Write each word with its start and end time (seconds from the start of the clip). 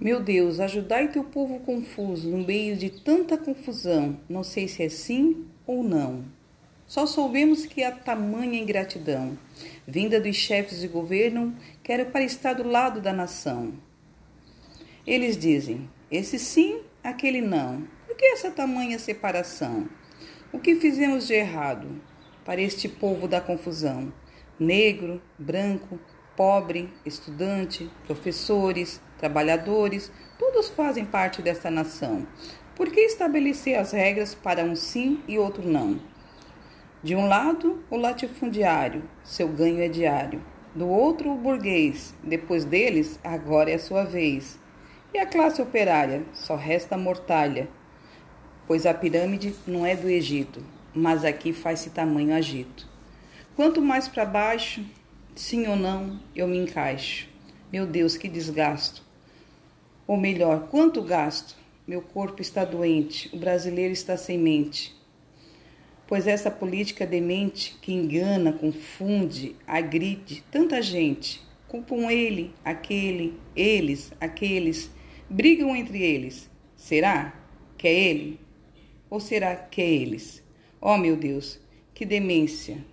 Meu 0.00 0.20
Deus, 0.20 0.58
ajudai 0.58 1.08
teu 1.08 1.22
povo 1.22 1.60
confuso 1.60 2.28
no 2.28 2.44
meio 2.44 2.76
de 2.76 2.90
tanta 2.90 3.38
confusão. 3.38 4.18
Não 4.28 4.42
sei 4.42 4.66
se 4.66 4.82
é 4.82 4.88
sim 4.88 5.46
ou 5.64 5.84
não. 5.84 6.24
Só 6.84 7.06
soubemos 7.06 7.64
que 7.64 7.82
há 7.82 7.92
tamanha 7.92 8.60
ingratidão, 8.60 9.38
vinda 9.86 10.20
dos 10.20 10.36
chefes 10.36 10.80
de 10.80 10.88
governo, 10.88 11.54
quero 11.82 12.06
para 12.06 12.24
estar 12.24 12.54
do 12.54 12.68
lado 12.68 13.00
da 13.00 13.12
nação. 13.12 13.72
Eles 15.06 15.36
dizem: 15.36 15.88
esse 16.10 16.38
sim, 16.38 16.80
aquele 17.02 17.40
não. 17.40 17.86
Por 18.06 18.16
que 18.16 18.26
essa 18.26 18.50
tamanha 18.50 18.98
separação? 18.98 19.88
O 20.52 20.58
que 20.58 20.74
fizemos 20.74 21.28
de 21.28 21.34
errado 21.34 21.88
para 22.44 22.60
este 22.60 22.88
povo 22.88 23.28
da 23.28 23.40
confusão? 23.40 24.12
Negro, 24.58 25.22
branco, 25.38 25.98
pobre, 26.36 26.92
estudante, 27.04 27.90
professores, 28.06 29.00
trabalhadores, 29.24 30.12
todos 30.38 30.68
fazem 30.68 31.06
parte 31.06 31.40
desta 31.40 31.70
nação. 31.70 32.26
Por 32.76 32.90
que 32.90 33.00
estabelecer 33.00 33.78
as 33.78 33.92
regras 33.92 34.34
para 34.34 34.62
um 34.62 34.76
sim 34.76 35.22
e 35.26 35.38
outro 35.38 35.66
não? 35.66 35.98
De 37.02 37.16
um 37.16 37.26
lado, 37.26 37.82
o 37.88 37.96
latifundiário, 37.96 39.02
seu 39.22 39.48
ganho 39.48 39.80
é 39.80 39.88
diário. 39.88 40.42
Do 40.74 40.86
outro, 40.86 41.30
o 41.30 41.38
burguês, 41.38 42.14
depois 42.22 42.66
deles, 42.66 43.18
agora 43.24 43.70
é 43.70 43.74
a 43.74 43.78
sua 43.78 44.04
vez. 44.04 44.58
E 45.14 45.18
a 45.18 45.24
classe 45.24 45.62
operária, 45.62 46.22
só 46.34 46.54
resta 46.54 46.98
mortalha, 46.98 47.68
pois 48.66 48.84
a 48.84 48.92
pirâmide 48.92 49.54
não 49.66 49.86
é 49.86 49.96
do 49.96 50.08
Egito, 50.08 50.62
mas 50.92 51.24
aqui 51.24 51.52
faz-se 51.52 51.88
tamanho 51.88 52.34
agito. 52.34 52.86
Quanto 53.56 53.80
mais 53.80 54.06
para 54.06 54.26
baixo, 54.26 54.84
sim 55.34 55.66
ou 55.66 55.76
não, 55.76 56.20
eu 56.36 56.46
me 56.46 56.58
encaixo. 56.58 57.32
Meu 57.72 57.86
Deus, 57.86 58.16
que 58.16 58.28
desgasto. 58.28 59.03
Ou 60.06 60.16
melhor, 60.16 60.68
quanto 60.68 61.02
gasto? 61.02 61.56
Meu 61.86 62.02
corpo 62.02 62.42
está 62.42 62.64
doente, 62.64 63.30
o 63.32 63.38
brasileiro 63.38 63.92
está 63.92 64.16
sem 64.16 64.38
mente. 64.38 64.94
Pois 66.06 66.26
essa 66.26 66.50
política 66.50 67.06
demente 67.06 67.76
que 67.80 67.92
engana, 67.92 68.52
confunde, 68.52 69.56
agride 69.66 70.42
tanta 70.50 70.82
gente, 70.82 71.42
culpam 71.66 72.10
ele, 72.10 72.52
aquele, 72.62 73.38
eles, 73.56 74.12
aqueles, 74.20 74.90
brigam 75.28 75.74
entre 75.74 76.02
eles. 76.02 76.50
Será 76.76 77.34
que 77.78 77.88
é 77.88 77.94
ele? 77.94 78.40
Ou 79.08 79.18
será 79.20 79.56
que 79.56 79.80
é 79.80 79.90
eles? 79.90 80.42
Oh 80.80 80.98
meu 80.98 81.16
Deus, 81.16 81.58
que 81.94 82.04
demência! 82.04 82.84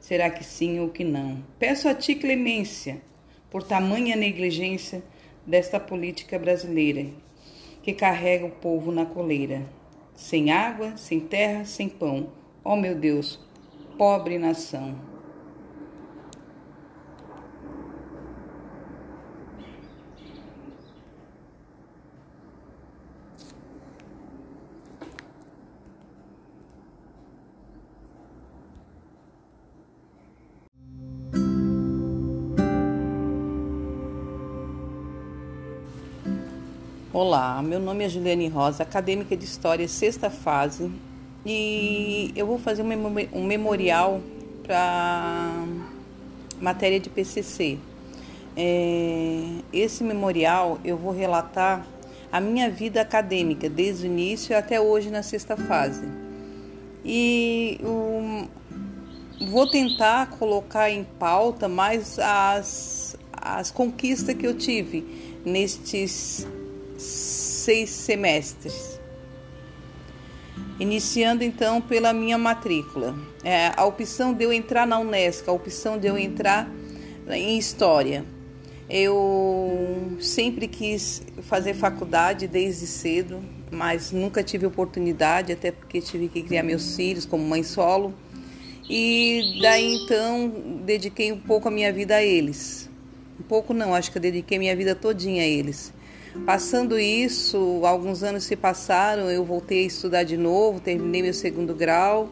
Será 0.00 0.30
que 0.30 0.44
sim 0.44 0.80
ou 0.80 0.88
que 0.88 1.04
não? 1.04 1.44
Peço 1.58 1.88
a 1.88 1.94
ti 1.94 2.14
clemência 2.14 3.00
por 3.50 3.62
tamanha 3.62 4.16
negligência 4.16 5.02
desta 5.48 5.80
política 5.80 6.38
brasileira 6.38 7.06
que 7.82 7.94
carrega 7.94 8.44
o 8.44 8.50
povo 8.50 8.92
na 8.92 9.06
coleira. 9.06 9.62
Sem 10.14 10.50
água, 10.50 10.94
sem 10.98 11.20
terra, 11.20 11.64
sem 11.64 11.88
pão. 11.88 12.28
Oh 12.62 12.76
meu 12.76 12.94
Deus, 12.94 13.40
pobre 13.96 14.38
nação. 14.38 14.94
Olá, 37.28 37.62
meu 37.62 37.78
nome 37.78 38.06
é 38.06 38.08
Juliane 38.08 38.48
Rosa, 38.48 38.82
acadêmica 38.82 39.36
de 39.36 39.44
História, 39.44 39.86
sexta 39.86 40.30
fase, 40.30 40.90
e 41.44 42.32
eu 42.34 42.46
vou 42.46 42.58
fazer 42.58 42.82
um 42.82 43.44
memorial 43.44 44.22
para 44.62 45.62
matéria 46.58 46.98
de 46.98 47.10
PCC. 47.10 47.76
É, 48.56 49.42
esse 49.70 50.02
memorial 50.02 50.78
eu 50.82 50.96
vou 50.96 51.12
relatar 51.12 51.86
a 52.32 52.40
minha 52.40 52.70
vida 52.70 53.02
acadêmica, 53.02 53.68
desde 53.68 54.06
o 54.06 54.10
início 54.10 54.56
até 54.56 54.80
hoje 54.80 55.10
na 55.10 55.22
sexta 55.22 55.54
fase. 55.54 56.08
E 57.04 57.78
vou 59.50 59.68
tentar 59.68 60.30
colocar 60.30 60.90
em 60.90 61.04
pauta 61.04 61.68
mais 61.68 62.18
as, 62.18 63.18
as 63.32 63.70
conquistas 63.70 64.34
que 64.34 64.46
eu 64.46 64.56
tive 64.56 65.04
nestes 65.44 66.46
seis 66.98 67.90
semestres. 67.90 69.00
Iniciando 70.78 71.42
então 71.42 71.80
pela 71.80 72.12
minha 72.12 72.36
matrícula. 72.36 73.16
É, 73.42 73.72
a 73.76 73.84
opção 73.84 74.34
de 74.34 74.44
eu 74.44 74.52
entrar 74.52 74.86
na 74.86 74.98
Unesco, 74.98 75.50
a 75.50 75.54
opção 75.54 75.98
de 75.98 76.06
eu 76.06 76.18
entrar 76.18 76.68
em 77.30 77.58
História. 77.58 78.24
Eu 78.88 80.16
sempre 80.20 80.66
quis 80.66 81.22
fazer 81.42 81.74
faculdade 81.74 82.46
desde 82.46 82.86
cedo, 82.86 83.42
mas 83.70 84.12
nunca 84.12 84.42
tive 84.42 84.66
oportunidade, 84.66 85.52
até 85.52 85.70
porque 85.70 86.00
tive 86.00 86.28
que 86.28 86.42
criar 86.42 86.62
meus 86.62 86.96
filhos 86.96 87.26
como 87.26 87.44
mãe 87.44 87.62
solo. 87.62 88.14
E 88.88 89.58
daí 89.60 89.96
então 89.96 90.48
dediquei 90.84 91.30
um 91.30 91.38
pouco 91.38 91.68
a 91.68 91.70
minha 91.70 91.92
vida 91.92 92.16
a 92.16 92.24
eles. 92.24 92.88
Um 93.38 93.42
pouco 93.42 93.74
não, 93.74 93.94
acho 93.94 94.10
que 94.10 94.16
eu 94.16 94.22
dediquei 94.22 94.58
minha 94.58 94.74
vida 94.74 94.94
todinha 94.94 95.42
a 95.42 95.46
eles. 95.46 95.92
Passando 96.44 96.98
isso, 96.98 97.82
alguns 97.84 98.22
anos 98.22 98.44
se 98.44 98.56
passaram, 98.56 99.30
eu 99.30 99.44
voltei 99.44 99.84
a 99.84 99.86
estudar 99.86 100.22
de 100.24 100.36
novo, 100.36 100.80
terminei 100.80 101.22
meu 101.22 101.34
segundo 101.34 101.74
grau. 101.74 102.30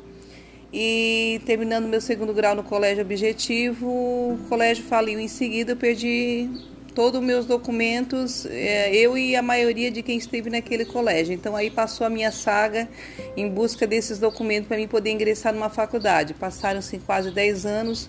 E 0.73 1.41
terminando 1.47 1.87
meu 1.87 2.01
segundo 2.01 2.34
grau 2.34 2.55
no 2.55 2.62
colégio 2.62 3.03
objetivo, 3.03 3.87
o 3.87 4.39
colégio 4.49 4.84
faliu 4.84 5.19
em 5.19 5.29
seguida, 5.29 5.73
eu 5.73 5.77
perdi 5.77 6.51
todos 6.97 7.21
os 7.21 7.27
meus 7.27 7.45
documentos, 7.45 8.47
é, 8.47 8.91
eu 8.97 9.19
e 9.19 9.37
a 9.37 9.43
maioria 9.43 9.91
de 9.91 10.03
quem 10.03 10.17
esteve 10.17 10.49
naquele 10.49 10.87
colégio. 10.87 11.34
Então 11.34 11.55
aí 11.55 11.71
passou 11.71 12.07
a 12.07 12.11
minha 12.11 12.33
saga 12.33 12.89
em 13.37 13.49
busca 13.51 13.87
desses 13.87 14.19
documentos 14.19 14.67
para 14.67 14.78
mim 14.78 14.89
poder 14.89 15.11
ingressar 15.11 15.53
numa 15.53 15.69
faculdade. 15.69 16.33
Passaram-se 16.33 16.99
quase 16.99 17.31
10 17.31 17.67
anos, 17.67 18.09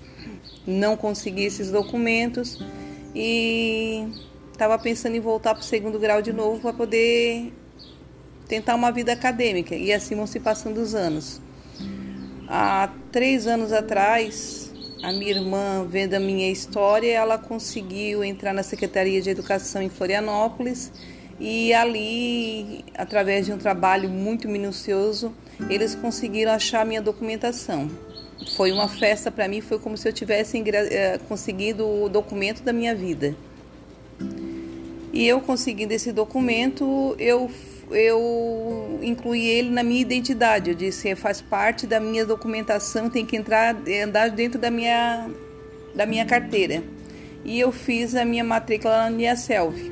não 0.65 0.95
consegui 0.95 1.43
esses 1.43 1.69
documentos 1.69 2.65
e 3.13 4.07
estava 4.57 4.77
pensando 4.79 5.15
em 5.15 5.19
voltar 5.19 5.53
para 5.53 5.61
o 5.61 5.63
segundo 5.63 5.99
grau 5.99 6.19
de 6.19 6.33
novo 6.33 6.59
para 6.59 6.73
poder 6.73 7.53
tentar 8.47 8.73
uma 8.73 8.91
vida 8.91 9.13
acadêmica. 9.13 9.75
E 9.75 9.93
assim 9.93 10.15
vão 10.15 10.25
se 10.25 10.39
passando 10.39 10.79
os 10.79 10.95
anos. 10.95 11.39
Há 12.47 12.89
três 13.11 13.45
anos 13.45 13.71
atrás, 13.71 14.73
a 15.03 15.13
minha 15.13 15.29
irmã, 15.29 15.85
vendo 15.87 16.15
a 16.15 16.19
minha 16.19 16.49
história, 16.49 17.13
ela 17.13 17.37
conseguiu 17.37 18.23
entrar 18.23 18.51
na 18.51 18.63
Secretaria 18.63 19.21
de 19.21 19.29
Educação 19.29 19.79
em 19.79 19.89
Florianópolis 19.89 20.91
e 21.39 21.71
ali, 21.71 22.83
através 22.95 23.45
de 23.45 23.53
um 23.53 23.59
trabalho 23.59 24.09
muito 24.09 24.47
minucioso, 24.47 25.35
eles 25.69 25.93
conseguiram 25.93 26.51
achar 26.51 26.81
a 26.81 26.85
minha 26.85 27.01
documentação. 27.01 27.91
Foi 28.55 28.71
uma 28.71 28.87
festa 28.87 29.29
para 29.29 29.47
mim, 29.47 29.61
foi 29.61 29.77
como 29.77 29.95
se 29.95 30.07
eu 30.07 30.13
tivesse 30.13 30.57
eh, 30.67 31.19
conseguido 31.27 31.87
o 31.87 32.09
documento 32.09 32.63
da 32.63 32.73
minha 32.73 32.95
vida. 32.95 33.35
E 35.17 35.27
eu 35.27 35.41
conseguindo 35.41 35.91
esse 35.95 36.11
documento, 36.11 37.15
eu, 37.17 37.49
eu 37.89 38.99
incluí 39.01 39.47
ele 39.47 39.71
na 39.71 39.81
minha 39.81 39.99
identidade. 39.99 40.69
Eu 40.69 40.75
disse, 40.75 41.15
faz 41.15 41.41
parte 41.41 41.87
da 41.87 41.99
minha 41.99 42.23
documentação, 42.23 43.09
tem 43.09 43.25
que 43.25 43.35
entrar, 43.35 43.75
andar 44.03 44.29
dentro 44.29 44.61
da 44.61 44.69
minha, 44.69 45.27
da 45.95 46.05
minha 46.05 46.23
carteira. 46.23 46.83
E 47.43 47.59
eu 47.59 47.71
fiz 47.71 48.13
a 48.13 48.23
minha 48.23 48.43
matrícula 48.43 48.95
na 48.95 49.07
Uniaselv. 49.07 49.91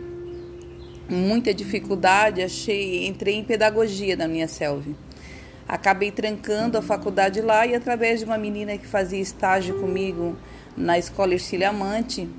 Muita 1.09 1.51
dificuldade, 1.55 2.43
achei, 2.43 3.07
entrei 3.07 3.33
em 3.33 3.43
pedagogia 3.43 4.15
na 4.15 4.25
Uniaselv. 4.25 4.95
Acabei 5.67 6.11
trancando 6.11 6.77
a 6.77 6.83
faculdade 6.83 7.41
lá 7.41 7.65
e 7.65 7.73
através 7.73 8.19
de 8.19 8.25
uma 8.27 8.37
menina 8.37 8.77
que 8.77 8.85
fazia 8.85 9.19
estágio 9.19 9.79
comigo 9.79 10.37
na 10.77 10.99
escola 10.99 11.33
Ercília 11.33 11.69
Amante, 11.69 12.29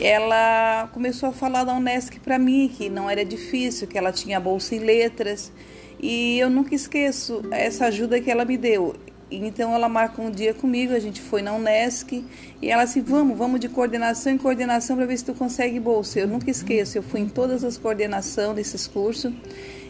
ela 0.00 0.88
começou 0.92 1.28
a 1.28 1.32
falar 1.32 1.64
da 1.64 1.74
Unesc 1.74 2.18
para 2.20 2.38
mim, 2.38 2.72
que 2.74 2.88
não 2.88 3.08
era 3.08 3.24
difícil, 3.24 3.86
que 3.86 3.98
ela 3.98 4.10
tinha 4.10 4.40
bolsa 4.40 4.74
em 4.74 4.78
letras. 4.78 5.52
E 6.00 6.38
eu 6.38 6.48
nunca 6.48 6.74
esqueço 6.74 7.42
essa 7.50 7.86
ajuda 7.86 8.20
que 8.20 8.30
ela 8.30 8.44
me 8.44 8.56
deu. 8.56 8.94
Então 9.30 9.74
ela 9.74 9.88
marcou 9.88 10.24
um 10.24 10.30
dia 10.30 10.52
comigo, 10.52 10.92
a 10.92 10.98
gente 10.98 11.20
foi 11.20 11.40
na 11.40 11.52
Unesc 11.52 12.24
e 12.60 12.68
ela 12.68 12.82
assim, 12.82 13.00
vamos, 13.00 13.38
vamos 13.38 13.60
de 13.60 13.68
coordenação 13.68 14.32
em 14.32 14.38
coordenação 14.38 14.96
para 14.96 15.06
ver 15.06 15.16
se 15.16 15.24
tu 15.24 15.34
consegue 15.34 15.78
bolsa. 15.78 16.18
Eu 16.18 16.26
nunca 16.26 16.50
esqueço, 16.50 16.98
eu 16.98 17.02
fui 17.02 17.20
em 17.20 17.28
todas 17.28 17.62
as 17.62 17.78
coordenações 17.78 18.56
desses 18.56 18.88
cursos 18.88 19.32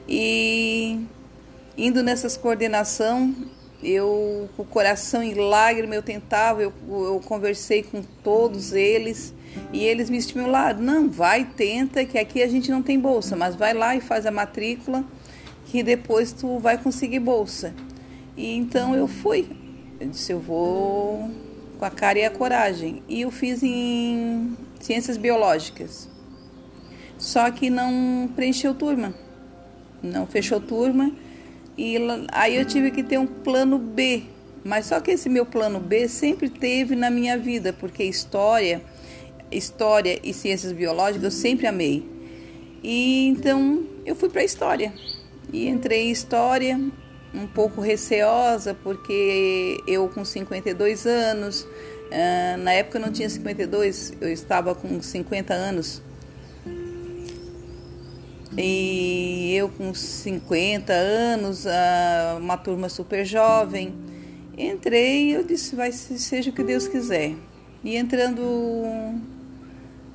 e 0.06 1.00
indo 1.78 2.02
nessas 2.02 2.36
coordenação, 2.36 3.34
eu 3.82 4.48
com 4.56 4.62
o 4.62 4.66
coração 4.66 5.22
em 5.22 5.34
lágrimas 5.34 5.96
eu 5.96 6.02
tentava, 6.02 6.62
eu, 6.62 6.72
eu 6.88 7.20
conversei 7.24 7.82
com 7.82 8.02
todos 8.22 8.72
eles 8.72 9.34
E 9.72 9.84
eles 9.84 10.10
me 10.10 10.18
estimularam: 10.18 10.80
não, 10.80 11.08
vai, 11.08 11.44
tenta, 11.44 12.04
que 12.04 12.18
aqui 12.18 12.42
a 12.42 12.48
gente 12.48 12.70
não 12.70 12.82
tem 12.82 12.98
bolsa, 12.98 13.36
mas 13.36 13.54
vai 13.54 13.74
lá 13.74 13.96
e 13.96 14.00
faz 14.00 14.26
a 14.26 14.30
matrícula, 14.30 15.04
que 15.66 15.82
depois 15.82 16.32
tu 16.32 16.58
vai 16.58 16.78
conseguir 16.78 17.20
bolsa. 17.20 17.74
E 18.36 18.56
então 18.56 18.94
eu 18.94 19.06
fui. 19.06 19.48
Eu 19.98 20.08
disse: 20.08 20.32
eu 20.32 20.40
vou 20.40 21.30
com 21.78 21.84
a 21.84 21.90
cara 21.90 22.18
e 22.18 22.24
a 22.24 22.30
coragem. 22.30 23.02
E 23.08 23.22
eu 23.22 23.30
fiz 23.30 23.62
em 23.62 24.56
ciências 24.80 25.16
biológicas. 25.16 26.08
Só 27.18 27.50
que 27.50 27.68
não 27.68 28.30
preencheu 28.34 28.74
turma. 28.74 29.14
Não 30.02 30.26
fechou 30.26 30.60
turma. 30.60 31.12
E 31.76 31.96
aí 32.32 32.56
eu 32.56 32.64
tive 32.64 32.90
que 32.90 33.02
ter 33.02 33.18
um 33.18 33.26
plano 33.26 33.78
B. 33.78 34.24
Mas 34.62 34.86
só 34.86 35.00
que 35.00 35.10
esse 35.12 35.28
meu 35.28 35.46
plano 35.46 35.80
B 35.80 36.06
sempre 36.06 36.50
teve 36.50 36.94
na 36.94 37.10
minha 37.10 37.38
vida, 37.38 37.72
porque 37.72 38.04
história, 38.04 38.82
história 39.50 40.20
e 40.22 40.34
ciências 40.34 40.72
biológicas 40.72 41.24
eu 41.24 41.30
sempre 41.30 41.66
amei. 41.66 42.06
E 42.82 43.26
então 43.28 43.84
eu 44.04 44.14
fui 44.14 44.28
para 44.28 44.44
história. 44.44 44.92
E 45.52 45.66
entrei 45.66 46.08
em 46.08 46.10
história, 46.10 46.78
um 47.34 47.46
pouco 47.46 47.80
receosa, 47.80 48.74
porque 48.74 49.78
eu 49.86 50.08
com 50.08 50.24
52 50.24 51.06
anos, 51.06 51.62
uh, 51.62 52.58
na 52.58 52.72
época 52.72 52.98
eu 52.98 53.02
não 53.02 53.12
tinha 53.12 53.28
52, 53.28 54.12
eu 54.20 54.30
estava 54.30 54.74
com 54.74 55.00
50 55.00 55.54
anos. 55.54 56.02
E 58.58 59.54
eu 59.54 59.68
com 59.68 59.94
50 59.94 60.92
anos, 60.92 61.64
uma 62.38 62.56
turma 62.56 62.88
super 62.88 63.24
jovem, 63.24 63.94
entrei 64.58 65.28
e 65.28 65.32
eu 65.32 65.44
disse, 65.44 65.76
vai 65.76 65.92
seja 65.92 66.50
o 66.50 66.52
que 66.52 66.62
Deus 66.62 66.88
quiser. 66.88 67.34
E 67.84 67.96
entrando 67.96 68.42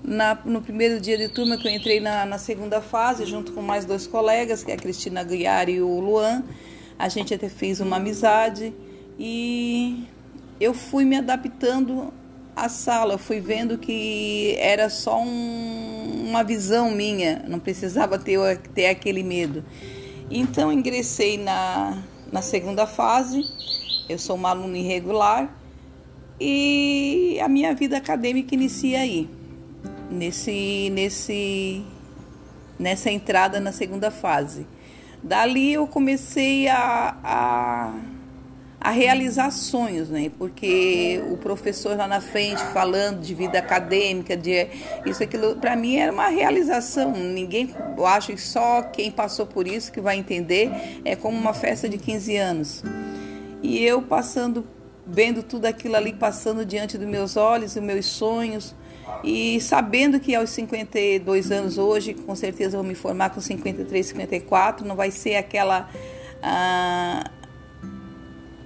na, 0.03 0.37
no 0.45 0.61
primeiro 0.61 0.99
dia 0.99 1.17
de 1.17 1.29
turma 1.29 1.57
que 1.57 1.67
eu 1.67 1.71
entrei 1.71 1.99
na, 1.99 2.25
na, 2.25 2.37
segunda 2.37 2.81
fase, 2.81 3.25
junto 3.25 3.53
com 3.53 3.61
mais 3.61 3.85
dois 3.85 4.05
colegas, 4.05 4.63
que 4.63 4.71
é 4.71 4.75
a 4.75 4.77
Cristina 4.77 5.23
Guiar 5.23 5.69
e 5.69 5.81
o 5.81 5.99
Luan, 5.99 6.43
a 6.99 7.09
gente 7.09 7.33
até 7.33 7.49
fez 7.49 7.81
uma 7.81 7.97
amizade 7.97 8.73
e 9.17 10.05
eu 10.59 10.73
fui 10.73 11.05
me 11.05 11.15
adaptando 11.15 12.13
à 12.55 12.69
sala, 12.69 13.17
fui 13.17 13.39
vendo 13.39 13.77
que 13.77 14.55
era 14.59 14.89
só 14.89 15.21
um, 15.21 16.25
uma 16.29 16.43
visão 16.43 16.91
minha, 16.91 17.43
não 17.47 17.59
precisava 17.59 18.17
ter, 18.17 18.57
ter 18.73 18.87
aquele 18.87 19.23
medo. 19.23 19.63
Então 20.29 20.71
ingressei 20.71 21.37
na, 21.37 22.01
na 22.31 22.41
segunda 22.41 22.87
fase, 22.87 23.43
eu 24.07 24.17
sou 24.17 24.35
uma 24.35 24.49
aluna 24.49 24.77
irregular 24.77 25.53
e 26.39 27.37
a 27.41 27.47
minha 27.47 27.73
vida 27.73 27.97
acadêmica 27.97 28.55
inicia 28.55 28.99
aí, 28.99 29.29
nesse, 30.09 30.89
nesse, 30.91 31.83
nessa 32.79 33.11
entrada 33.11 33.59
na 33.59 33.71
segunda 33.71 34.09
fase. 34.09 34.65
Dali 35.21 35.73
eu 35.73 35.87
comecei 35.87 36.67
a, 36.67 37.17
a, 37.23 37.93
a, 38.85 38.91
realizar 38.91 39.51
sonhos, 39.51 40.09
né? 40.09 40.31
Porque 40.37 41.23
o 41.31 41.37
professor 41.37 41.97
lá 41.97 42.07
na 42.07 42.21
frente 42.21 42.61
falando 42.73 43.21
de 43.21 43.33
vida 43.33 43.59
acadêmica, 43.59 44.35
de 44.35 44.67
isso, 45.05 45.23
aquilo, 45.23 45.55
para 45.55 45.75
mim 45.75 45.97
era 45.97 46.11
uma 46.11 46.27
realização. 46.27 47.11
Ninguém, 47.11 47.73
eu 47.97 48.05
acho 48.05 48.33
que 48.33 48.41
só 48.41 48.83
quem 48.83 49.11
passou 49.11 49.45
por 49.45 49.67
isso 49.67 49.91
que 49.91 50.01
vai 50.01 50.17
entender. 50.17 50.71
É 51.03 51.15
como 51.15 51.37
uma 51.37 51.53
festa 51.53 51.89
de 51.89 51.97
15 51.97 52.37
anos. 52.37 52.83
E 53.61 53.83
eu 53.83 54.01
passando, 54.01 54.65
vendo 55.05 55.41
tudo 55.41 55.65
aquilo 55.65 55.95
ali 55.95 56.13
passando 56.13 56.65
diante 56.65 56.97
dos 56.97 57.07
meus 57.07 57.35
olhos, 57.35 57.75
os 57.75 57.81
meus 57.81 58.05
sonhos 58.05 58.75
e 59.23 59.59
sabendo 59.61 60.19
que 60.19 60.35
aos 60.35 60.49
52 60.51 61.51
anos 61.51 61.77
hoje, 61.77 62.13
com 62.13 62.35
certeza 62.35 62.77
vou 62.77 62.85
me 62.85 62.95
formar 62.95 63.29
com 63.29 63.41
53, 63.41 64.05
54, 64.05 64.85
não 64.85 64.95
vai 64.95 65.11
ser 65.11 65.35
aquela 65.35 65.89
ah, 66.43 67.31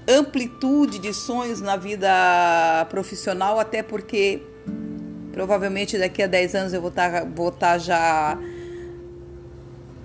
amplitude 0.10 0.98
de 0.98 1.14
sonhos 1.14 1.62
na 1.62 1.78
vida 1.78 2.10
profissional, 2.90 3.60
até 3.60 3.84
porque 3.84 4.42
provavelmente 5.32 5.98
daqui 5.98 6.24
a 6.24 6.28
10 6.28 6.56
anos 6.56 6.74
eu 6.74 6.82
vou 6.82 6.90
estar, 6.90 7.12
tá, 7.12 7.24
vou 7.24 7.52
tá 7.52 7.78
já 7.78 8.38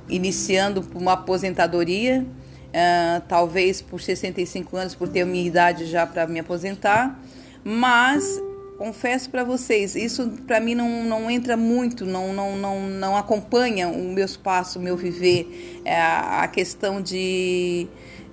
iniciando 0.08 0.86
uma 0.94 1.14
aposentadoria, 1.14 2.26
ah, 2.74 3.22
talvez 3.26 3.80
por 3.80 4.00
65 4.00 4.76
anos, 4.76 4.94
por 4.94 5.08
ter 5.08 5.24
minha 5.24 5.46
idade 5.46 5.86
já 5.86 6.06
para 6.06 6.26
me 6.26 6.38
aposentar, 6.38 7.18
mas 7.64 8.42
confesso 8.76 9.30
para 9.30 9.44
vocês, 9.44 9.94
isso 9.94 10.28
para 10.46 10.60
mim 10.60 10.74
não, 10.74 11.04
não 11.04 11.30
entra 11.30 11.56
muito, 11.56 12.04
não, 12.04 12.32
não, 12.32 12.56
não, 12.56 12.80
não 12.80 13.16
acompanha 13.16 13.88
o 13.88 14.12
meu 14.12 14.26
espaço, 14.26 14.78
o 14.78 14.82
meu 14.82 14.96
viver, 14.96 15.80
é 15.84 15.98
a 15.98 16.46
questão 16.52 17.00
de, 17.00 17.86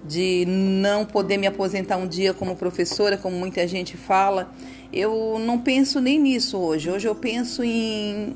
de 0.03 0.45
não 0.47 1.05
poder 1.05 1.37
me 1.37 1.47
aposentar 1.47 1.97
um 1.97 2.07
dia 2.07 2.33
como 2.33 2.55
professora, 2.55 3.17
como 3.17 3.35
muita 3.35 3.67
gente 3.67 3.95
fala. 3.97 4.51
Eu 4.91 5.39
não 5.39 5.59
penso 5.59 6.01
nem 6.01 6.19
nisso 6.19 6.57
hoje. 6.57 6.89
Hoje 6.89 7.07
eu 7.07 7.15
penso 7.15 7.63
em, 7.63 8.33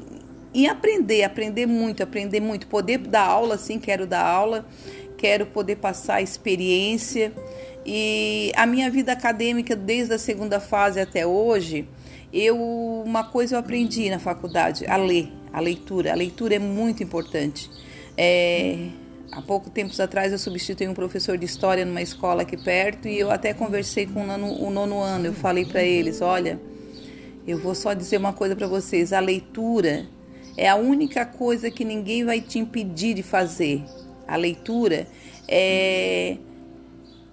em 0.54 0.68
aprender, 0.68 1.24
aprender 1.24 1.66
muito, 1.66 2.04
aprender 2.04 2.40
muito, 2.40 2.68
poder 2.68 3.00
dar 3.00 3.28
aula, 3.28 3.58
sim, 3.58 3.80
quero 3.80 4.06
dar 4.06 4.26
aula, 4.26 4.66
quero 5.18 5.46
poder 5.48 5.78
passar 5.78 6.22
experiência. 6.22 7.34
E 7.86 8.52
a 8.56 8.66
minha 8.66 8.90
vida 8.90 9.12
acadêmica, 9.12 9.76
desde 9.76 10.14
a 10.14 10.20
segunda 10.20 10.60
fase 10.60 11.00
até 11.00 11.26
hoje, 11.26 11.88
eu 12.34 12.58
uma 13.06 13.24
coisa 13.24 13.56
eu 13.56 13.60
aprendi 13.60 14.10
na 14.10 14.20
faculdade, 14.20 14.86
a 14.88 14.98
ler, 14.98 15.32
a 15.54 15.60
leitura. 15.60 16.12
A 16.12 16.16
leitura 16.16 16.56
é 16.56 16.60
muito 16.60 17.04
importante. 17.04 17.70
É, 18.18 18.90
há 19.32 19.42
pouco 19.42 19.70
tempos 19.70 20.00
atrás 20.00 20.32
eu 20.32 20.40
substituí 20.40 20.88
um 20.88 20.94
professor 20.94 21.38
de 21.38 21.46
história 21.46 21.86
numa 21.86 22.02
escola 22.02 22.44
aqui 22.44 22.58
perto 22.58 23.08
e 23.08 23.20
eu 23.20 23.32
até 23.32 23.54
conversei 23.54 24.06
com 24.06 24.24
o 24.24 24.28
nono, 24.28 24.62
o 24.62 24.70
nono 24.70 25.00
ano. 25.00 25.28
Eu 25.28 25.34
falei 25.34 25.66
para 25.66 25.84
eles, 25.84 26.22
olha, 26.22 26.60
eu 27.48 27.58
vou 27.60 27.76
só 27.76 27.94
dizer 27.94 28.18
uma 28.18 28.34
coisa 28.34 28.56
para 28.56 28.68
vocês, 28.68 29.14
a 29.14 29.20
leitura 29.20 30.08
é 30.58 30.70
a 30.70 30.76
única 30.76 31.26
coisa 31.26 31.70
que 31.70 31.84
ninguém 31.84 32.24
vai 32.24 32.42
te 32.42 32.60
impedir 32.60 33.14
de 33.14 33.24
fazer. 33.24 33.84
A 34.28 34.36
leitura 34.36 35.08
é, 35.48 36.38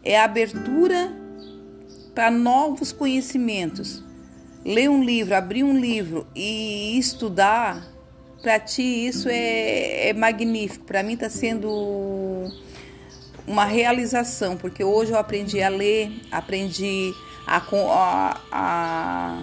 é 0.04 0.18
a 0.18 0.24
abertura 0.24 1.12
para 2.14 2.30
novos 2.30 2.92
conhecimentos 2.92 4.02
ler 4.64 4.88
um 4.88 5.02
livro, 5.02 5.34
abrir 5.34 5.64
um 5.64 5.76
livro 5.76 6.26
e 6.34 6.96
estudar, 6.98 7.91
para 8.42 8.58
ti 8.58 9.06
isso 9.06 9.28
é, 9.30 10.08
é 10.08 10.12
magnífico. 10.12 10.84
Para 10.84 11.02
mim 11.02 11.14
está 11.14 11.31
sendo 11.31 12.50
uma 13.46 13.64
realização, 13.64 14.56
porque 14.56 14.84
hoje 14.84 15.12
eu 15.12 15.19
aprendi 15.19 15.62
a 15.62 15.69
ler, 15.69 16.12
aprendi 16.31 17.14
a, 17.46 17.56
a, 17.56 18.40
a, 18.50 19.43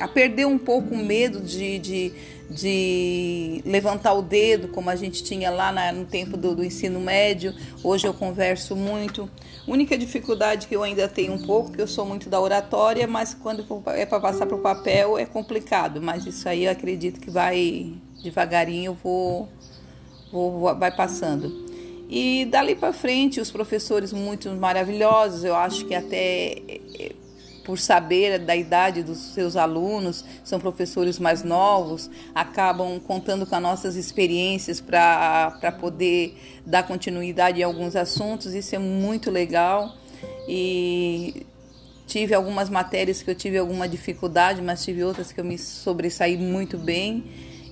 a 0.00 0.06
perder 0.06 0.46
um 0.46 0.58
pouco 0.58 0.94
o 0.94 0.98
medo 0.98 1.40
de, 1.40 1.78
de, 1.78 2.12
de, 2.50 3.62
levantar 3.64 4.12
o 4.14 4.22
dedo, 4.22 4.68
como 4.68 4.90
a 4.90 4.96
gente 4.96 5.22
tinha 5.22 5.50
lá 5.50 5.72
na, 5.72 5.92
no 5.92 6.04
tempo 6.04 6.36
do, 6.36 6.54
do 6.54 6.64
ensino 6.64 7.00
médio. 7.00 7.54
Hoje 7.82 8.06
eu 8.06 8.14
converso 8.14 8.76
muito. 8.76 9.28
Única 9.66 9.98
dificuldade 9.98 10.66
que 10.66 10.74
eu 10.74 10.82
ainda 10.82 11.08
tenho 11.08 11.32
um 11.32 11.42
pouco, 11.42 11.72
que 11.72 11.82
eu 11.82 11.86
sou 11.88 12.06
muito 12.06 12.28
da 12.28 12.40
oratória, 12.40 13.06
mas 13.06 13.34
quando 13.34 13.66
é 13.88 14.06
para 14.06 14.20
passar 14.20 14.46
para 14.46 14.56
o 14.56 14.60
papel 14.60 15.18
é 15.18 15.26
complicado. 15.26 16.00
Mas 16.00 16.24
isso 16.26 16.48
aí 16.48 16.64
eu 16.64 16.72
acredito 16.72 17.20
que 17.20 17.30
vai 17.30 17.92
devagarinho, 18.22 18.90
eu 18.90 18.94
vou, 18.94 19.48
vou 20.32 20.74
vai 20.74 20.94
passando. 20.94 21.68
E 22.08 22.46
dali 22.46 22.74
para 22.74 22.92
frente, 22.92 23.38
os 23.38 23.50
professores 23.50 24.14
muito 24.14 24.50
maravilhosos, 24.52 25.44
eu 25.44 25.54
acho 25.54 25.84
que 25.84 25.94
até 25.94 26.62
por 27.68 27.78
saber 27.78 28.38
da 28.38 28.56
idade 28.56 29.02
dos 29.02 29.18
seus 29.18 29.54
alunos, 29.54 30.24
são 30.42 30.58
professores 30.58 31.18
mais 31.18 31.42
novos, 31.42 32.08
acabam 32.34 32.98
contando 32.98 33.44
com 33.44 33.54
as 33.54 33.60
nossas 33.60 33.94
experiências 33.94 34.80
para 34.80 35.76
poder 35.78 36.34
dar 36.64 36.84
continuidade 36.84 37.60
em 37.60 37.62
alguns 37.62 37.94
assuntos. 37.94 38.54
Isso 38.54 38.74
é 38.74 38.78
muito 38.78 39.30
legal. 39.30 39.94
E 40.48 41.46
tive 42.06 42.34
algumas 42.34 42.70
matérias 42.70 43.20
que 43.22 43.30
eu 43.30 43.34
tive 43.34 43.58
alguma 43.58 43.86
dificuldade, 43.86 44.62
mas 44.62 44.82
tive 44.82 45.04
outras 45.04 45.30
que 45.30 45.38
eu 45.38 45.44
me 45.44 45.58
sobressaí 45.58 46.38
muito 46.38 46.78
bem. 46.78 47.22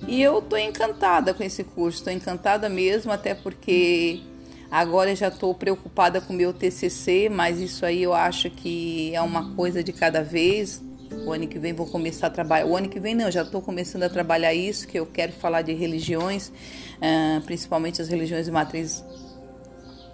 E 0.07 0.21
eu 0.21 0.37
estou 0.37 0.59
encantada 0.59 1.33
com 1.33 1.41
esse 1.41 1.63
curso, 1.63 1.97
estou 1.97 2.13
encantada 2.13 2.69
mesmo, 2.69 3.11
até 3.11 3.33
porque 3.33 4.21
Agora 4.69 5.11
eu 5.11 5.15
já 5.15 5.29
estou 5.29 5.53
preocupada 5.55 6.19
com 6.19 6.33
o 6.33 6.35
meu 6.35 6.53
TCC, 6.53 7.29
mas 7.29 7.59
isso 7.59 7.85
aí 7.85 8.03
eu 8.03 8.13
acho 8.13 8.49
que 8.49 9.15
é 9.15 9.21
uma 9.21 9.55
coisa 9.55 9.83
de 9.83 9.93
cada 9.93 10.21
vez. 10.21 10.83
O 11.25 11.31
ano 11.31 11.47
que 11.47 11.57
vem 11.57 11.71
vou 11.71 11.87
começar 11.87 12.27
a 12.27 12.29
trabalhar. 12.29 12.65
O 12.65 12.75
ano 12.75 12.89
que 12.89 12.99
vem 12.99 13.15
não, 13.15 13.31
já 13.31 13.43
estou 13.43 13.61
começando 13.61 14.03
a 14.03 14.09
trabalhar 14.09 14.53
isso, 14.53 14.87
que 14.87 14.99
eu 14.99 15.05
quero 15.05 15.31
falar 15.31 15.61
de 15.61 15.73
religiões, 15.73 16.49
uh, 16.49 17.41
principalmente 17.45 18.01
as 18.01 18.09
religiões 18.09 18.45
de 18.45 18.51
matriz 18.51 19.03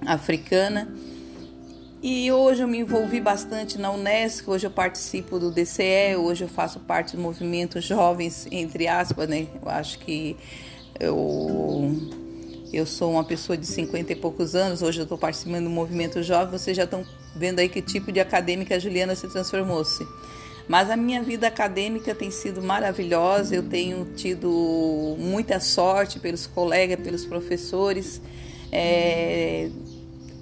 africana. 0.05 0.88
E 2.01 2.31
hoje 2.31 2.62
eu 2.62 2.67
me 2.67 2.79
envolvi 2.79 3.22
bastante 3.22 3.79
na 3.79 3.89
Unesco, 3.89 4.51
hoje 4.51 4.67
eu 4.67 4.72
participo 4.72 5.39
do 5.39 5.50
DCE, 5.50 6.17
hoje 6.17 6.43
eu 6.43 6.50
faço 6.50 6.79
parte 6.81 7.15
do 7.15 7.22
movimento 7.22 7.79
Jovens, 7.79 8.45
entre 8.51 8.88
aspas, 8.88 9.27
né? 9.27 9.48
Eu 9.62 9.69
acho 9.69 10.00
que 10.00 10.36
eu, 11.00 11.98
eu 12.74 12.88
sou 12.88 13.12
uma 13.12 13.24
pessoa 13.24 13.56
de 13.56 13.68
50 13.68 14.13
e 14.13 14.15
poucos 14.15 14.56
anos, 14.56 14.82
hoje 14.82 15.00
eu 15.00 15.03
estou 15.03 15.18
participando 15.18 15.65
do 15.65 15.70
movimento 15.70 16.24
Jovem, 16.24 16.58
vocês 16.58 16.75
já 16.75 16.86
estão 16.86 17.06
vendo 17.36 17.60
aí 17.60 17.70
que 17.70 17.84
tipo 17.84 18.12
de 18.12 18.20
acadêmica 18.20 18.75
a 18.75 18.80
Juliana 18.80 19.15
se 19.15 19.27
transformou-se. 19.27 20.06
Mas 20.68 20.89
a 20.89 20.98
minha 20.98 21.22
vida 21.22 21.46
acadêmica 21.46 22.15
tem 22.15 22.32
sido 22.32 22.63
maravilhosa, 22.63 23.56
eu 23.56 23.62
tenho 23.62 24.06
tido 24.15 25.15
muita 25.20 25.60
sorte 25.60 26.20
pelos 26.20 26.48
colegas, 26.48 27.00
pelos 27.00 27.25
professores. 27.25 28.20
É, 28.72 29.70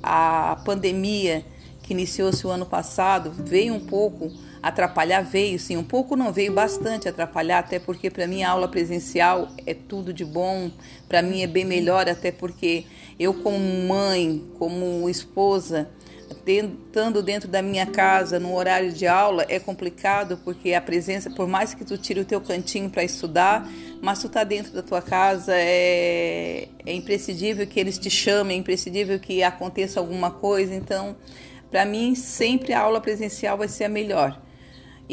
a 0.02 0.62
pandemia 0.64 1.44
que 1.84 1.92
iniciou-se 1.92 2.48
o 2.48 2.50
ano 2.50 2.66
passado 2.66 3.32
veio 3.32 3.74
um 3.74 3.80
pouco 3.80 4.32
atrapalhar, 4.62 5.22
veio 5.22 5.58
sim, 5.58 5.76
um 5.78 5.84
pouco 5.84 6.16
não 6.16 6.32
veio 6.32 6.54
bastante 6.54 7.10
atrapalhar, 7.10 7.60
até 7.60 7.80
porque 7.80 8.10
para 8.10 8.28
mim 8.28 8.44
a 8.44 8.52
aula 8.52 8.68
presencial 8.68 9.50
é 9.66 9.74
tudo 9.74 10.14
de 10.14 10.24
bom, 10.24 10.70
para 11.08 11.22
mim 11.22 11.42
é 11.42 11.48
bem 11.48 11.66
melhor, 11.66 12.08
até 12.08 12.32
porque 12.32 12.86
eu 13.20 13.34
como 13.34 13.58
mãe, 13.88 14.46
como 14.60 15.10
esposa, 15.10 15.90
estando 16.46 17.22
dentro 17.22 17.48
da 17.48 17.62
minha 17.62 17.86
casa 17.86 18.40
no 18.40 18.56
horário 18.56 18.92
de 18.92 19.06
aula 19.08 19.46
é 19.48 19.60
complicado 19.60 20.40
porque 20.44 20.74
a 20.74 20.82
presença, 20.82 21.30
por 21.30 21.48
mais 21.48 21.74
que 21.74 21.84
tu 21.84 21.98
tire 21.98 22.20
o 22.20 22.26
teu 22.26 22.42
cantinho 22.42 22.90
para 22.90 23.04
estudar, 23.04 23.68
mas 24.02 24.22
tu 24.22 24.30
tá 24.30 24.44
dentro 24.44 24.72
da 24.72 24.82
tua 24.82 25.02
casa, 25.02 25.54
é, 25.56 26.68
é 26.86 26.94
imprescindível 26.94 27.68
que 27.68 27.80
eles 27.80 27.98
te 27.98 28.10
chamem, 28.10 28.58
é 28.58 28.60
imprescindível 28.60 29.20
que 29.20 29.44
aconteça 29.44 30.00
alguma 30.00 30.32
coisa. 30.32 30.74
Então, 30.74 31.16
para 31.70 31.86
mim, 31.86 32.16
sempre 32.16 32.74
a 32.74 32.82
aula 32.82 33.00
presencial 33.00 33.58
vai 33.58 33.68
ser 33.68 33.86
a 33.86 33.90
melhor. 33.90 34.42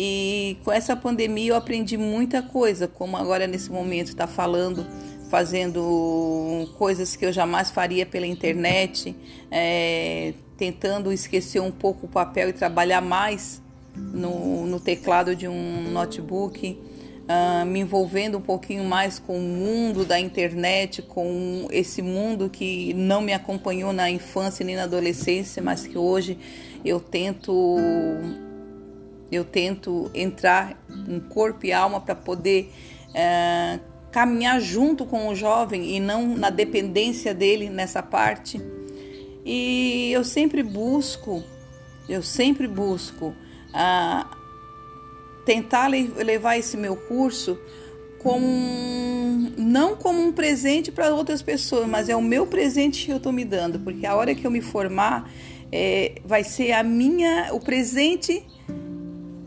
E 0.00 0.57
com 0.64 0.71
essa 0.71 0.95
pandemia 0.95 1.50
eu 1.50 1.57
aprendi 1.57 1.97
muita 1.97 2.40
coisa, 2.40 2.87
como 2.87 3.17
agora 3.17 3.49
nesse 3.49 3.69
momento 3.69 4.07
está 4.07 4.28
falando 4.28 4.87
fazendo 5.28 6.71
coisas 6.78 7.14
que 7.14 7.26
eu 7.26 7.33
jamais 7.33 7.71
faria 7.71 8.07
pela 8.07 8.26
internet, 8.26 9.14
é, 9.50 10.33
tentando 10.57 11.12
esquecer 11.12 11.61
um 11.61 11.71
pouco 11.71 12.07
o 12.07 12.09
papel 12.09 12.49
e 12.49 12.52
trabalhar 12.52 13.00
mais 13.00 13.61
no, 13.95 14.67
no 14.67 14.81
teclado 14.81 15.37
de 15.37 15.47
um 15.47 15.90
notebook, 15.90 16.78
uh, 17.25 17.67
me 17.67 17.81
envolvendo 17.81 18.38
um 18.38 18.40
pouquinho 18.40 18.85
mais 18.85 19.19
com 19.19 19.37
o 19.37 19.43
mundo 19.43 20.05
da 20.05 20.19
internet, 20.19 21.02
com 21.02 21.67
esse 21.71 22.00
mundo 22.00 22.49
que 22.49 22.95
não 22.95 23.21
me 23.21 23.35
acompanhou 23.35 23.93
na 23.93 24.11
infância 24.11 24.64
nem 24.64 24.76
na 24.76 24.85
adolescência, 24.85 25.62
mas 25.62 25.87
que 25.87 25.99
hoje 25.99 26.38
eu 26.85 27.00
tento 27.00 27.76
eu 29.31 29.45
tento 29.45 30.11
entrar 30.15 30.77
em 31.09 31.21
corpo 31.21 31.67
e 31.67 31.73
alma 31.73 32.01
para 32.01 32.15
poder 32.15 32.73
uh, 33.11 33.81
caminhar 34.11 34.61
junto 34.61 35.05
com 35.05 35.29
o 35.29 35.35
jovem 35.35 35.97
e 35.97 36.01
não 36.01 36.37
na 36.37 36.51
dependência 36.51 37.35
dele 37.35 37.69
nessa 37.69 38.03
parte. 38.03 38.61
E 39.45 40.11
eu 40.13 40.25
sempre 40.25 40.63
busco, 40.63 41.43
eu 42.09 42.23
sempre 42.23 42.67
busco 42.67 43.35
ah, 43.73 44.27
tentar 45.45 45.89
levar 45.89 46.59
esse 46.59 46.77
meu 46.77 46.97
curso 46.97 47.59
como 48.19 48.47
não 49.57 49.97
como 49.97 50.21
um 50.21 50.33
presente 50.33 50.91
para 50.91 51.15
outras 51.15 51.41
pessoas, 51.41 51.89
mas 51.89 52.09
é 52.09 52.17
o 52.17 52.21
meu 52.21 52.47
presente 52.47 53.07
que 53.07 53.13
eu 53.13 53.17
estou 53.17 53.33
me 53.33 53.45
dando, 53.45 53.79
porque 53.79 54.05
a 54.05 54.15
hora 54.15 54.35
que 54.35 54.47
eu 54.47 54.51
me 54.51 54.61
formar 54.61 55.31
é, 55.71 56.21
vai 56.25 56.45
ser 56.45 56.73
a 56.73 56.83
minha 56.83 57.51
o 57.53 57.61
presente 57.61 58.45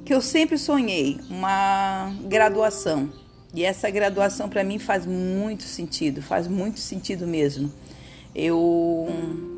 que 0.06 0.14
eu 0.14 0.22
sempre 0.22 0.58
sonhei, 0.58 1.20
uma 1.30 2.14
graduação. 2.24 3.10
E 3.54 3.64
essa 3.64 3.90
graduação 3.90 4.48
para 4.48 4.64
mim 4.64 4.80
faz 4.80 5.06
muito 5.06 5.64
sentido, 5.64 6.22
faz 6.22 6.48
muito 6.48 6.80
sentido 6.80 7.28
mesmo. 7.28 7.72
Eu 8.34 9.10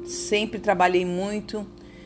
sempre 0.05 0.59
trabalhei 0.59 1.05
muito, 1.05 1.65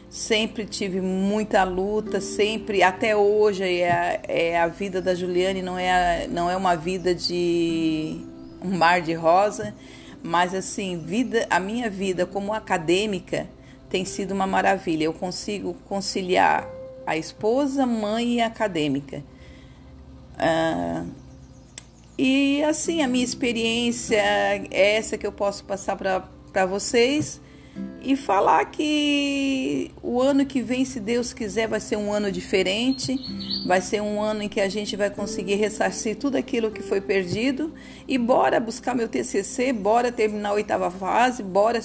sempre 0.10 0.66
tive 0.66 1.00
muita 1.00 1.64
luta, 1.64 2.20
sempre, 2.20 2.84
até 2.84 3.16
hoje 3.16 3.64
é 3.64 3.92
a, 3.92 4.20
é 4.28 4.60
a 4.60 4.68
vida 4.68 5.02
da 5.02 5.16
Juliane 5.16 5.62
não 5.62 5.80
é, 5.80 6.28
não 6.28 6.50
é 6.50 6.58
uma 6.58 6.76
vida 6.76 7.16
de 7.16 8.18
um 8.62 8.78
mar 8.78 9.02
de 9.02 9.14
rosa, 9.14 9.74
mas 10.22 10.54
assim, 10.54 10.98
vida, 11.00 11.48
a 11.50 11.60
minha 11.60 11.90
vida 11.90 12.26
como 12.26 12.54
acadêmica 12.54 13.48
tem 13.90 14.04
sido 14.04 14.34
uma 14.34 14.46
maravilha. 14.46 15.06
Eu 15.06 15.14
consigo 15.14 15.74
conciliar 15.86 16.68
a 17.08 17.16
esposa, 17.16 17.86
mãe 17.86 18.36
e 18.36 18.42
acadêmica. 18.42 19.24
Ah, 20.38 21.06
e 22.18 22.62
assim, 22.64 23.02
a 23.02 23.08
minha 23.08 23.24
experiência 23.24 24.18
é 24.18 24.98
essa 24.98 25.18
que 25.18 25.26
eu 25.26 25.32
posso 25.32 25.64
passar 25.64 25.96
para 25.96 26.66
vocês 26.66 27.40
e 28.02 28.16
falar 28.16 28.66
que 28.66 29.92
o 30.02 30.22
ano 30.22 30.46
que 30.46 30.62
vem, 30.62 30.84
se 30.84 31.00
Deus 31.00 31.32
quiser, 31.32 31.68
vai 31.68 31.80
ser 31.80 31.96
um 31.96 32.12
ano 32.12 32.32
diferente, 32.32 33.16
vai 33.66 33.82
ser 33.82 34.02
um 34.02 34.22
ano 34.22 34.44
em 34.44 34.50
que 34.50 34.60
a 34.60 34.68
gente 34.68 34.96
vai 34.96 35.10
conseguir 35.10 35.56
ressarcir 35.56 36.18
tudo 36.18 36.36
aquilo 36.38 36.72
que 36.72 36.82
foi 36.82 37.00
perdido 37.00 37.74
e 38.08 38.18
bora 38.18 38.60
buscar 38.60 38.96
meu 38.96 39.08
TCC, 39.08 39.72
bora 39.72 40.12
terminar 40.12 40.50
a 40.50 40.54
oitava 40.54 40.90
fase, 40.90 41.44
bora 41.44 41.80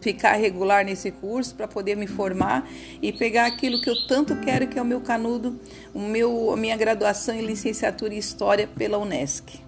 ficar 0.00 0.32
regular 0.32 0.84
nesse 0.84 1.10
curso 1.10 1.54
para 1.54 1.66
poder 1.66 1.96
me 1.96 2.06
formar 2.06 2.68
e 3.02 3.12
pegar 3.12 3.46
aquilo 3.46 3.80
que 3.80 3.90
eu 3.90 4.06
tanto 4.06 4.36
quero, 4.40 4.68
que 4.68 4.78
é 4.78 4.82
o 4.82 4.84
meu 4.84 5.00
canudo, 5.00 5.58
o 5.94 6.00
meu, 6.00 6.52
a 6.52 6.56
minha 6.56 6.76
graduação 6.76 7.34
em 7.34 7.44
licenciatura 7.44 8.14
em 8.14 8.18
História 8.18 8.66
pela 8.66 8.98
Unesc. 8.98 9.65